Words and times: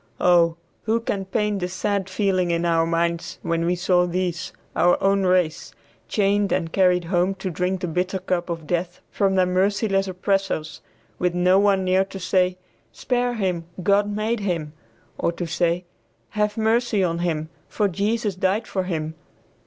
Oh! 0.19 0.57
who 0.85 0.99
can 0.99 1.25
paint 1.25 1.59
the 1.59 1.67
sad 1.67 2.09
feeling 2.09 2.49
in 2.49 2.65
our 2.65 2.87
minds 2.87 3.37
when 3.43 3.65
we 3.67 3.75
saw 3.75 4.07
these, 4.07 4.51
our 4.75 4.97
own 4.99 5.27
race, 5.27 5.75
chained 6.07 6.51
and 6.51 6.73
carried 6.73 7.03
home 7.05 7.35
to 7.35 7.51
drink 7.51 7.81
the 7.81 7.87
bitter 7.87 8.17
cup 8.17 8.49
of 8.49 8.65
death 8.65 8.99
from 9.11 9.35
their 9.35 9.45
merciless 9.45 10.07
oppressors, 10.07 10.81
with 11.19 11.35
no 11.35 11.59
one 11.59 11.83
near 11.83 12.03
to 12.05 12.19
say, 12.19 12.57
"Spare 12.91 13.35
him, 13.35 13.65
God 13.83 14.09
made 14.09 14.39
him," 14.39 14.73
or 15.19 15.31
to 15.33 15.45
say, 15.45 15.85
"Have 16.29 16.57
mercy 16.57 17.03
on 17.03 17.19
him, 17.19 17.49
for 17.67 17.87
Jesus 17.87 18.33
died 18.33 18.65
for 18.65 18.85
him." 18.85 19.13